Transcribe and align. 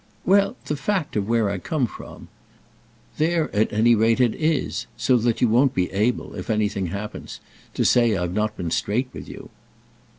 "Well, 0.25 0.55
the 0.65 0.75
fact 0.75 1.15
of 1.15 1.27
where 1.29 1.47
I 1.47 1.59
come 1.59 1.85
from. 1.85 2.27
There 3.19 3.55
at 3.55 3.71
any 3.71 3.93
rate 3.93 4.19
it 4.19 4.33
is; 4.33 4.87
so 4.97 5.15
that 5.17 5.41
you 5.41 5.47
won't 5.47 5.75
be 5.75 5.91
able, 5.91 6.33
if 6.33 6.49
anything 6.49 6.87
happens, 6.87 7.39
to 7.75 7.85
say 7.85 8.17
I've 8.17 8.33
not 8.33 8.57
been 8.57 8.71
straight 8.71 9.09
with 9.13 9.29
you." 9.29 9.51